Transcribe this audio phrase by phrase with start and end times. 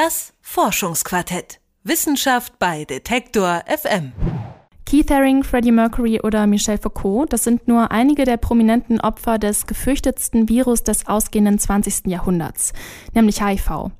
[0.00, 1.58] Das Forschungsquartett.
[1.82, 4.12] Wissenschaft bei Detektor FM.
[4.86, 9.66] Keith Haring, Freddie Mercury oder Michel Foucault, das sind nur einige der prominenten Opfer des
[9.66, 12.06] gefürchtetsten Virus des ausgehenden 20.
[12.06, 12.74] Jahrhunderts,
[13.12, 13.90] nämlich HIV.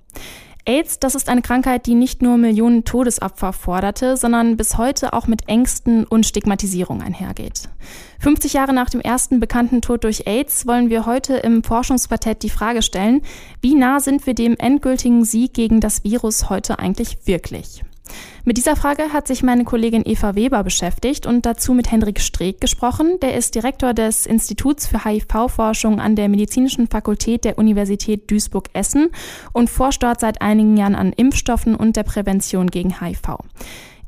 [0.65, 5.27] AIDS, das ist eine Krankheit, die nicht nur Millionen Todesopfer forderte, sondern bis heute auch
[5.27, 7.69] mit Ängsten und Stigmatisierung einhergeht.
[8.21, 12.51] 50 Jahre nach dem ersten bekannten Tod durch AIDS wollen wir heute im Forschungsquartett die
[12.51, 13.23] Frage stellen,
[13.61, 17.83] wie nah sind wir dem endgültigen Sieg gegen das Virus heute eigentlich wirklich?
[18.45, 22.61] Mit dieser Frage hat sich meine Kollegin Eva Weber beschäftigt und dazu mit Hendrik Streeck
[22.61, 23.19] gesprochen.
[23.21, 29.11] Der ist Direktor des Instituts für HIV-Forschung an der Medizinischen Fakultät der Universität Duisburg-Essen
[29.53, 33.39] und forscht dort seit einigen Jahren an Impfstoffen und der Prävention gegen HIV.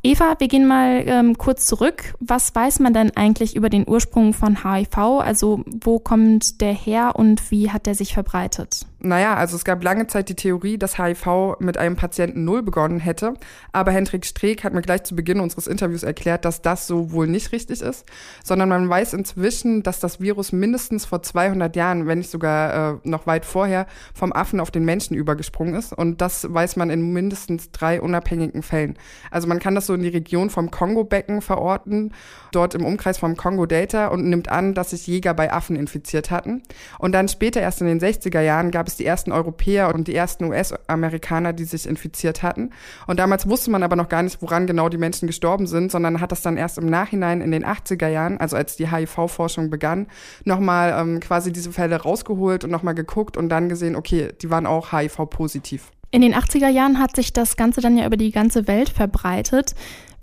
[0.02, 2.14] Eva, wir gehen mal ähm, kurz zurück.
[2.20, 4.96] Was weiß man denn eigentlich über den Ursprung von HIV?
[4.96, 8.86] Also wo kommt der her und wie hat der sich verbreitet?
[9.02, 13.00] Naja, also es gab lange Zeit die Theorie, dass HIV mit einem Patienten Null begonnen
[13.00, 13.32] hätte.
[13.72, 17.26] Aber Hendrik Streeck hat mir gleich zu Beginn unseres Interviews erklärt, dass das so wohl
[17.26, 18.04] nicht richtig ist,
[18.44, 22.98] sondern man weiß inzwischen, dass das Virus mindestens vor 200 Jahren, wenn nicht sogar äh,
[23.04, 25.94] noch weit vorher, vom Affen auf den Menschen übergesprungen ist.
[25.94, 28.98] Und das weiß man in mindestens drei unabhängigen Fällen.
[29.30, 32.12] Also man kann das so in die Region vom Kongo-Becken verorten,
[32.52, 36.62] dort im Umkreis vom Kongo-Delta und nimmt an, dass sich Jäger bei Affen infiziert hatten.
[36.98, 40.14] Und dann später, erst in den 60er Jahren, gab es die ersten Europäer und die
[40.14, 42.70] ersten US-Amerikaner, die sich infiziert hatten.
[43.06, 46.20] Und damals wusste man aber noch gar nicht, woran genau die Menschen gestorben sind, sondern
[46.20, 50.06] hat das dann erst im Nachhinein in den 80er Jahren, also als die HIV-Forschung begann,
[50.44, 54.66] nochmal ähm, quasi diese Fälle rausgeholt und nochmal geguckt und dann gesehen, okay, die waren
[54.66, 55.90] auch HIV-positiv.
[56.12, 59.74] In den 80er Jahren hat sich das Ganze dann ja über die ganze Welt verbreitet.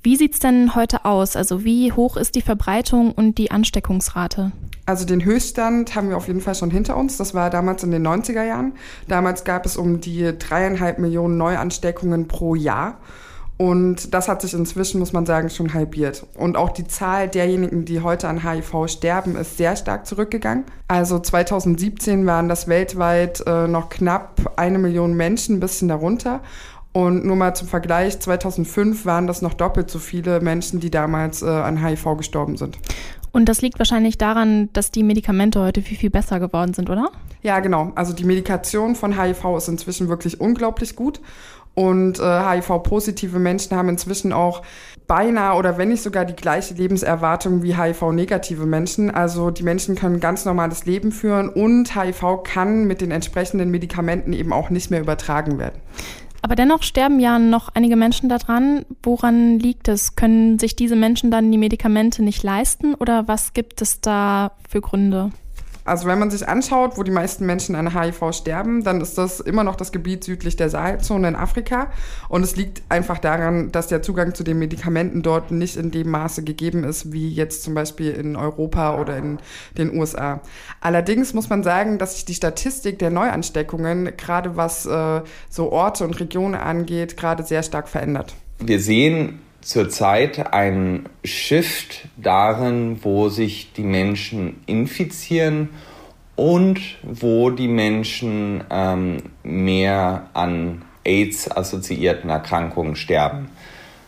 [0.03, 1.35] Wie sieht's denn heute aus?
[1.35, 4.51] Also wie hoch ist die Verbreitung und die Ansteckungsrate?
[4.85, 7.17] Also den Höchststand haben wir auf jeden Fall schon hinter uns.
[7.17, 8.73] Das war damals in den 90er Jahren.
[9.07, 12.99] Damals gab es um die dreieinhalb Millionen Neuansteckungen pro Jahr.
[13.57, 16.25] Und das hat sich inzwischen, muss man sagen, schon halbiert.
[16.35, 20.63] Und auch die Zahl derjenigen, die heute an HIV sterben, ist sehr stark zurückgegangen.
[20.87, 26.41] Also 2017 waren das weltweit äh, noch knapp eine Million Menschen, ein bisschen darunter.
[26.97, 31.43] Und nur mal zum Vergleich, 2005 waren das noch doppelt so viele Menschen, die damals
[31.43, 32.80] äh, an HIV gestorben sind.
[33.31, 37.11] Und das liegt wahrscheinlich daran, dass die Medikamente heute viel, viel besser geworden sind, oder?
[37.43, 37.91] Ja, genau.
[37.93, 41.21] Also die Medikation von HIV ist inzwischen wirklich unglaublich gut.
[41.75, 44.63] Und äh, HIV-positive Menschen haben inzwischen auch
[45.05, 49.11] beinahe oder wenn nicht sogar die gleiche Lebenserwartung wie HIV-negative Menschen.
[49.11, 54.33] Also die Menschen können ganz normales Leben führen und HIV kann mit den entsprechenden Medikamenten
[54.33, 55.80] eben auch nicht mehr übertragen werden.
[56.47, 58.85] Aber dennoch sterben ja noch einige Menschen daran.
[59.03, 60.15] Woran liegt es?
[60.15, 64.80] Können sich diese Menschen dann die Medikamente nicht leisten oder was gibt es da für
[64.80, 65.31] Gründe?
[65.87, 69.39] Also wenn man sich anschaut, wo die meisten Menschen an HIV sterben, dann ist das
[69.39, 71.92] immer noch das Gebiet südlich der Sahelzone in Afrika.
[72.27, 76.09] Und es liegt einfach daran, dass der Zugang zu den Medikamenten dort nicht in dem
[76.09, 79.39] Maße gegeben ist, wie jetzt zum Beispiel in Europa oder in
[79.77, 80.42] den USA.
[80.81, 86.04] Allerdings muss man sagen, dass sich die Statistik der Neuansteckungen, gerade was äh, so Orte
[86.04, 88.36] und Regionen angeht, gerade sehr stark verändert.
[88.59, 95.69] Wir sehen zurzeit ein Shift darin, wo sich die Menschen infizieren
[96.35, 103.49] und wo die Menschen ähm, mehr an AIDS-assoziierten Erkrankungen sterben,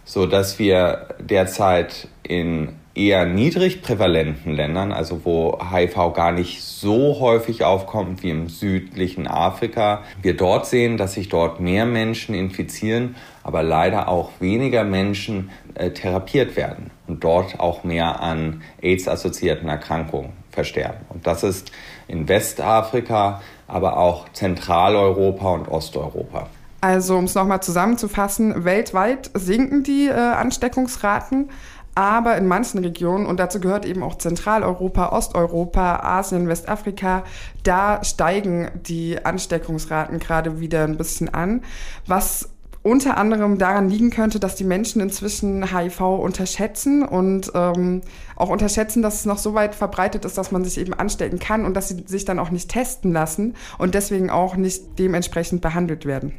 [0.06, 7.20] so dass wir derzeit in eher niedrig prävalenten Ländern, also wo HIV gar nicht so
[7.20, 13.16] häufig aufkommt wie im südlichen Afrika, wir dort sehen, dass sich dort mehr Menschen infizieren,
[13.42, 20.34] aber leider auch weniger Menschen äh, therapiert werden und dort auch mehr an AIDS-assoziierten Erkrankungen
[20.52, 21.00] versterben.
[21.08, 21.72] Und das ist
[22.10, 26.48] in Westafrika, aber auch Zentraleuropa und Osteuropa.
[26.82, 31.50] Also um es nochmal zusammenzufassen, weltweit sinken die äh, Ansteckungsraten,
[31.96, 37.24] aber in manchen Regionen, und dazu gehört eben auch Zentraleuropa, Osteuropa, Asien, Westafrika,
[37.64, 41.64] da steigen die Ansteckungsraten gerade wieder ein bisschen an,
[42.08, 42.50] was
[42.82, 48.02] unter anderem daran liegen könnte, dass die Menschen inzwischen HIV unterschätzen und ähm,
[48.36, 51.66] auch unterschätzen, dass es noch so weit verbreitet ist, dass man sich eben anstecken kann
[51.66, 56.06] und dass sie sich dann auch nicht testen lassen und deswegen auch nicht dementsprechend behandelt
[56.06, 56.34] werden.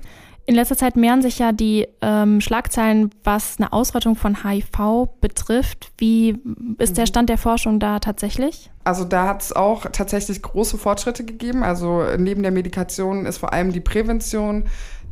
[0.46, 5.92] In letzter Zeit mehren sich ja die ähm, Schlagzeilen, was eine Ausrottung von HIV betrifft.
[5.98, 6.40] Wie
[6.78, 7.08] ist der mhm.
[7.08, 8.70] Stand der Forschung da tatsächlich?
[8.82, 11.62] Also da hat es auch tatsächlich große Fortschritte gegeben.
[11.62, 14.64] Also neben der Medikation ist vor allem die Prävention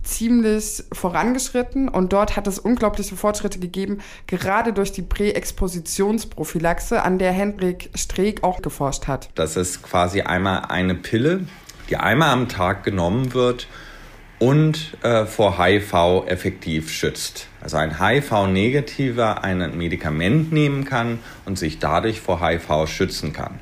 [0.03, 7.33] ziemlich vorangeschritten und dort hat es unglaubliche Fortschritte gegeben, gerade durch die Präexpositionsprophylaxe, an der
[7.33, 9.29] Hendrik Streeck auch geforscht hat.
[9.35, 11.45] Das ist quasi einmal eine Pille,
[11.91, 13.69] die einmal am Tag genommen wird
[14.39, 17.49] und äh, vor HIV effektiv schützt.
[17.61, 23.59] Also ein HIV-Negativer ein Medikament nehmen kann und sich dadurch vor HIV schützen kann.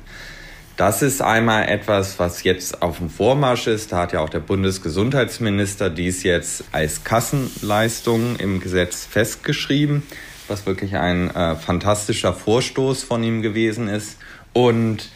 [0.77, 3.91] Das ist einmal etwas, was jetzt auf dem Vormarsch ist.
[3.91, 10.03] Da hat ja auch der Bundesgesundheitsminister dies jetzt als Kassenleistung im Gesetz festgeschrieben,
[10.47, 14.19] was wirklich ein äh, fantastischer Vorstoß von ihm gewesen ist.
[14.53, 15.09] Und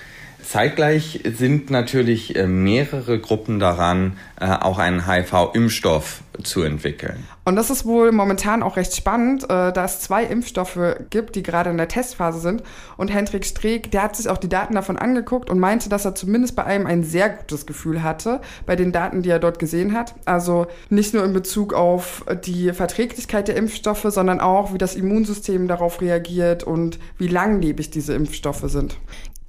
[0.51, 7.25] Zeitgleich sind natürlich äh, mehrere Gruppen daran, äh, auch einen HIV-Impfstoff zu entwickeln.
[7.45, 11.43] Und das ist wohl momentan auch recht spannend, äh, da es zwei Impfstoffe gibt, die
[11.43, 12.63] gerade in der Testphase sind.
[12.97, 16.15] Und Hendrik Streeck, der hat sich auch die Daten davon angeguckt und meinte, dass er
[16.15, 19.93] zumindest bei einem ein sehr gutes Gefühl hatte, bei den Daten, die er dort gesehen
[19.93, 20.15] hat.
[20.25, 25.69] Also nicht nur in Bezug auf die Verträglichkeit der Impfstoffe, sondern auch, wie das Immunsystem
[25.69, 28.97] darauf reagiert und wie langlebig diese Impfstoffe sind.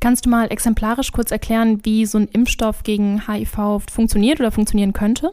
[0.02, 4.92] Kannst du mal exemplarisch kurz erklären, wie so ein Impfstoff gegen HIV funktioniert oder funktionieren
[4.92, 5.30] könnte?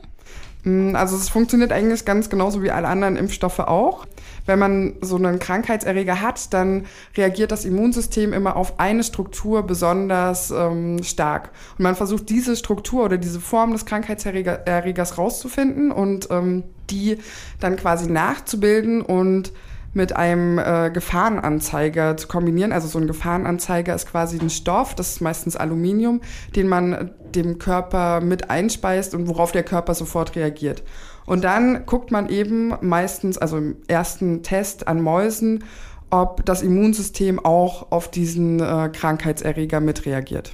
[0.63, 4.06] Mm, also es funktioniert eigentlich ganz genauso wie alle anderen Impfstoffe auch.
[4.45, 6.86] Wenn man so einen Krankheitserreger hat, dann
[7.18, 11.50] reagiert das Immunsystem immer auf eine Struktur besonders ähm, stark.
[11.80, 17.18] Und man versucht diese Struktur oder diese Form des Krankheitserregers rauszufinden und ähm, die
[17.60, 19.51] dann quasi nachzubilden und
[19.94, 22.71] mit einem äh, Gefahrenanzeiger zu kombinieren.
[22.71, 26.21] Also so ein Gefahrenanzeiger ist quasi ein Stoff, das ist meistens Aluminium,
[26.56, 30.83] den man dem Körper mit einspeist und worauf der Körper sofort reagiert.
[31.25, 35.63] Und dann guckt man eben meistens, also im ersten Test an Mäusen,
[36.09, 40.53] ob das Immunsystem auch auf diesen äh, Krankheitserreger mitreagiert.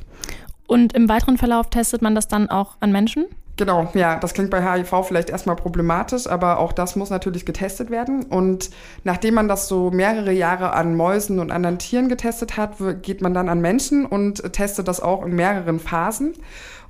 [0.67, 3.25] Und im weiteren Verlauf testet man das dann auch an Menschen?
[3.57, 7.89] Genau, ja, das klingt bei HIV vielleicht erstmal problematisch, aber auch das muss natürlich getestet
[7.89, 8.23] werden.
[8.23, 8.69] Und
[9.05, 13.33] nachdem man das so mehrere Jahre an Mäusen und anderen Tieren getestet hat, geht man
[13.33, 16.33] dann an Menschen und testet das auch in mehreren Phasen.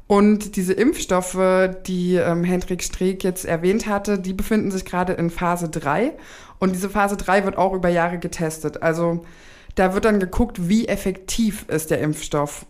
[0.07, 5.29] Und diese Impfstoffe, die ähm, Hendrik Streeck jetzt erwähnt hatte, die befinden sich gerade in
[5.29, 6.13] Phase 3.
[6.59, 8.81] Und diese Phase 3 wird auch über Jahre getestet.
[8.81, 9.23] Also
[9.75, 12.65] da wird dann geguckt, wie effektiv ist der Impfstoff.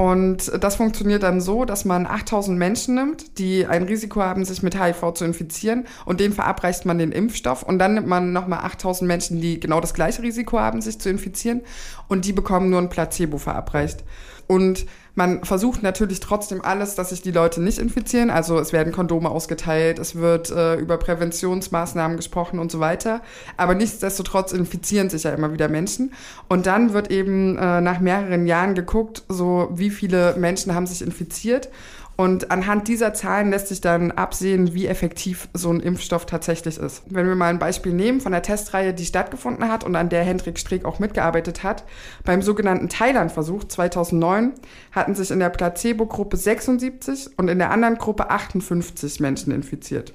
[0.00, 4.62] Und das funktioniert dann so, dass man 8000 Menschen nimmt, die ein Risiko haben, sich
[4.62, 5.86] mit HIV zu infizieren.
[6.06, 7.62] Und denen verabreicht man den Impfstoff.
[7.62, 11.10] Und dann nimmt man nochmal 8000 Menschen, die genau das gleiche Risiko haben, sich zu
[11.10, 11.60] infizieren.
[12.08, 14.02] Und die bekommen nur ein Placebo verabreicht.
[14.46, 18.30] Und man versucht natürlich trotzdem alles, dass sich die Leute nicht infizieren.
[18.30, 23.22] Also es werden Kondome ausgeteilt, es wird äh, über Präventionsmaßnahmen gesprochen und so weiter.
[23.56, 26.12] Aber nichtsdestotrotz infizieren sich ja immer wieder Menschen.
[26.48, 31.02] Und dann wird eben äh, nach mehreren Jahren geguckt, so wie viele Menschen haben sich
[31.02, 31.68] infiziert.
[32.20, 37.02] Und anhand dieser Zahlen lässt sich dann absehen, wie effektiv so ein Impfstoff tatsächlich ist.
[37.06, 40.22] Wenn wir mal ein Beispiel nehmen von der Testreihe, die stattgefunden hat und an der
[40.22, 41.84] Hendrik Streeck auch mitgearbeitet hat,
[42.26, 44.52] beim sogenannten Thailand-Versuch 2009
[44.92, 50.12] hatten sich in der Placebo-Gruppe 76 und in der anderen Gruppe 58 Menschen infiziert.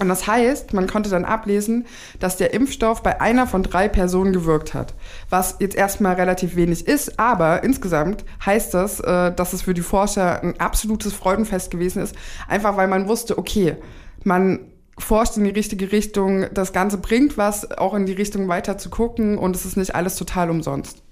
[0.00, 1.86] Und das heißt, man konnte dann ablesen,
[2.18, 4.94] dass der Impfstoff bei einer von drei Personen gewirkt hat.
[5.28, 9.82] Was jetzt erstmal relativ wenig ist, aber insgesamt heißt das, äh, dass es für die
[9.82, 12.16] Forscher ein absolutes Freudenfest gewesen ist.
[12.48, 13.76] Einfach weil man wusste, okay,
[14.24, 14.60] man
[14.98, 18.88] forscht in die richtige Richtung, das Ganze bringt was, auch in die Richtung weiter zu
[18.88, 21.02] gucken und es ist nicht alles total umsonst.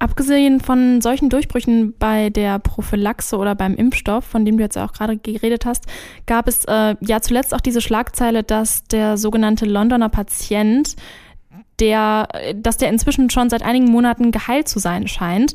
[0.00, 4.94] Abgesehen von solchen Durchbrüchen bei der Prophylaxe oder beim Impfstoff, von dem du jetzt auch
[4.94, 5.84] gerade geredet hast,
[6.24, 10.96] gab es äh, ja zuletzt auch diese Schlagzeile, dass der sogenannte Londoner Patient,
[11.80, 15.52] der, dass der inzwischen schon seit einigen Monaten geheilt zu sein scheint.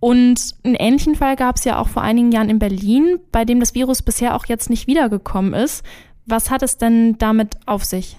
[0.00, 3.60] Und einen ähnlichen Fall gab es ja auch vor einigen Jahren in Berlin, bei dem
[3.60, 5.84] das Virus bisher auch jetzt nicht wiedergekommen ist.
[6.24, 8.16] Was hat es denn damit auf sich?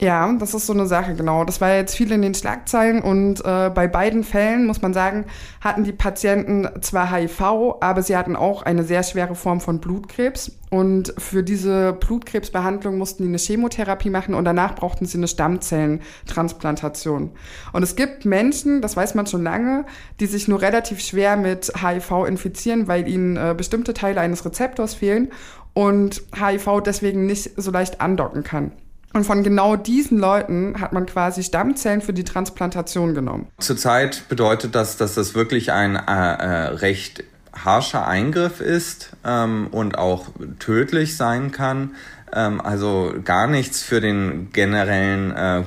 [0.00, 1.44] Ja, das ist so eine Sache, genau.
[1.44, 5.26] Das war jetzt viel in den Schlagzeilen und äh, bei beiden Fällen, muss man sagen,
[5.60, 7.42] hatten die Patienten zwar HIV,
[7.80, 10.52] aber sie hatten auch eine sehr schwere Form von Blutkrebs.
[10.70, 17.32] Und für diese Blutkrebsbehandlung mussten die eine Chemotherapie machen und danach brauchten sie eine Stammzellentransplantation.
[17.74, 19.84] Und es gibt Menschen, das weiß man schon lange,
[20.18, 24.94] die sich nur relativ schwer mit HIV infizieren, weil ihnen äh, bestimmte Teile eines Rezeptors
[24.94, 25.28] fehlen
[25.74, 28.72] und HIV deswegen nicht so leicht andocken kann.
[29.12, 33.48] Und von genau diesen Leuten hat man quasi Stammzellen für die Transplantation genommen.
[33.58, 39.98] Zurzeit bedeutet das, dass das wirklich ein äh, äh, recht harscher Eingriff ist ähm, und
[39.98, 40.26] auch
[40.60, 41.96] tödlich sein kann.
[42.32, 45.64] Ähm, also gar nichts für den generellen äh,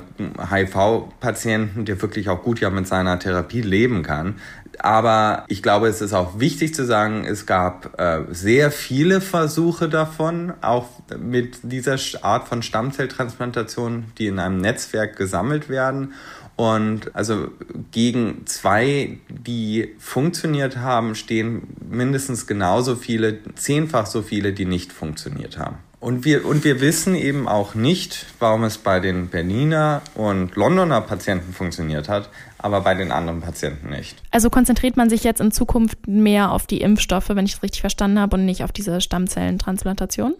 [0.50, 4.36] HIV-Patienten, der wirklich auch gut ja mit seiner Therapie leben kann.
[4.80, 9.88] Aber ich glaube, es ist auch wichtig zu sagen, es gab äh, sehr viele Versuche
[9.88, 10.88] davon, auch
[11.18, 16.14] mit dieser Art von Stammzelltransplantation, die in einem Netzwerk gesammelt werden.
[16.56, 17.48] Und also
[17.90, 25.58] gegen zwei, die funktioniert haben, stehen mindestens genauso viele, zehnfach so viele, die nicht funktioniert
[25.58, 25.78] haben.
[26.04, 31.00] Und wir, und wir wissen eben auch nicht, warum es bei den Berliner und Londoner
[31.00, 34.22] Patienten funktioniert hat, aber bei den anderen Patienten nicht.
[34.30, 37.80] Also konzentriert man sich jetzt in Zukunft mehr auf die Impfstoffe, wenn ich es richtig
[37.80, 40.34] verstanden habe, und nicht auf diese Stammzellentransplantation?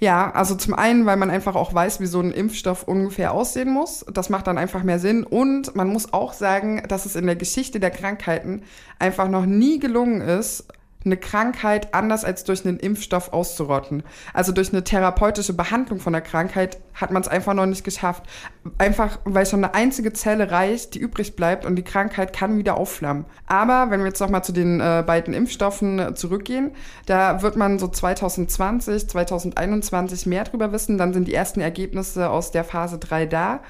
[0.00, 3.72] Ja, also zum einen, weil man einfach auch weiß, wie so ein Impfstoff ungefähr aussehen
[3.72, 4.04] muss.
[4.12, 5.22] Das macht dann einfach mehr Sinn.
[5.22, 8.64] Und man muss auch sagen, dass es in der Geschichte der Krankheiten
[8.98, 10.66] einfach noch nie gelungen ist,
[11.04, 14.02] eine Krankheit anders als durch einen Impfstoff auszurotten.
[14.32, 18.24] Also durch eine therapeutische Behandlung von der Krankheit hat man es einfach noch nicht geschafft.
[18.78, 22.76] Einfach, weil schon eine einzige Zelle reicht, die übrig bleibt und die Krankheit kann wieder
[22.76, 23.26] aufflammen.
[23.46, 26.70] Aber wenn wir jetzt nochmal zu den äh, beiden Impfstoffen äh, zurückgehen,
[27.06, 30.98] da wird man so 2020, 2021 mehr drüber wissen.
[30.98, 33.60] Dann sind die ersten Ergebnisse aus der Phase 3 da.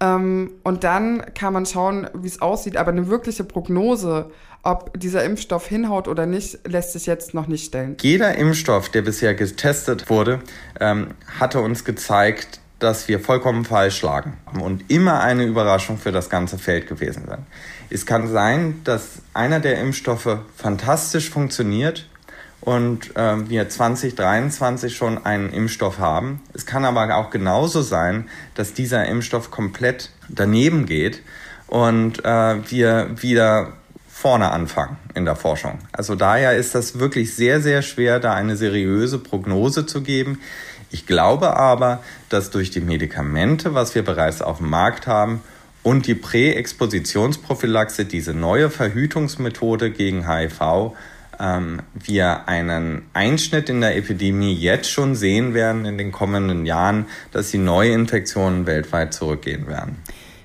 [0.00, 2.76] Ähm, und dann kann man schauen, wie es aussieht.
[2.76, 4.30] Aber eine wirkliche Prognose,
[4.62, 7.96] ob dieser Impfstoff hinhaut oder nicht, lässt sich jetzt noch nicht stellen.
[8.00, 10.40] Jeder Impfstoff, der bisher getestet wurde,
[10.80, 16.30] ähm, hatte uns gezeigt, dass wir vollkommen falsch lagen und immer eine Überraschung für das
[16.30, 17.40] ganze Feld gewesen sind.
[17.90, 22.08] Es kann sein, dass einer der Impfstoffe fantastisch funktioniert
[22.60, 26.40] und äh, wir 2023 schon einen Impfstoff haben.
[26.54, 31.22] Es kann aber auch genauso sein, dass dieser Impfstoff komplett daneben geht
[31.66, 33.74] und äh, wir wieder
[34.08, 35.78] vorne anfangen in der Forschung.
[35.92, 40.40] Also daher ist das wirklich sehr, sehr schwer, da eine seriöse Prognose zu geben.
[40.90, 45.40] Ich glaube aber, dass durch die Medikamente, was wir bereits auf dem Markt haben,
[45.84, 50.92] und die Präexpositionsprophylaxe, diese neue Verhütungsmethode gegen HIV,
[51.40, 57.06] ähm, wir einen Einschnitt in der Epidemie jetzt schon sehen werden in den kommenden Jahren,
[57.32, 59.96] dass die Neuinfektionen weltweit zurückgehen werden.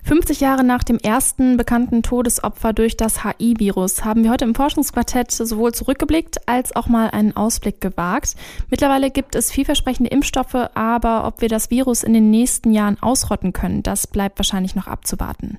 [0.05, 5.31] 50 Jahre nach dem ersten bekannten Todesopfer durch das HI-Virus haben wir heute im Forschungsquartett
[5.31, 8.35] sowohl zurückgeblickt als auch mal einen Ausblick gewagt.
[8.69, 13.53] Mittlerweile gibt es vielversprechende Impfstoffe, aber ob wir das Virus in den nächsten Jahren ausrotten
[13.53, 15.57] können, das bleibt wahrscheinlich noch abzuwarten.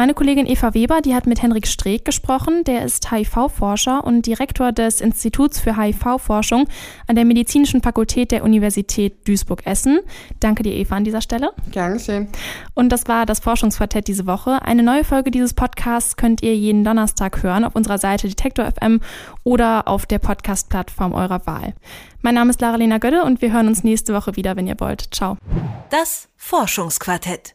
[0.00, 2.64] Meine Kollegin Eva Weber, die hat mit Henrik Streeck gesprochen.
[2.64, 6.68] Der ist HIV-Forscher und Direktor des Instituts für HIV-Forschung
[7.06, 10.00] an der Medizinischen Fakultät der Universität Duisburg-Essen.
[10.40, 11.50] Danke dir, Eva, an dieser Stelle.
[11.70, 12.28] Gern geschehen.
[12.72, 14.62] Und das war das Forschungsquartett diese Woche.
[14.62, 19.02] Eine neue Folge dieses Podcasts könnt ihr jeden Donnerstag hören auf unserer Seite Detektor FM
[19.44, 21.74] oder auf der Podcast-Plattform eurer Wahl.
[22.22, 25.14] Mein Name ist Lara-Lena Gödde und wir hören uns nächste Woche wieder, wenn ihr wollt.
[25.14, 25.36] Ciao.
[25.90, 27.54] Das Forschungsquartett.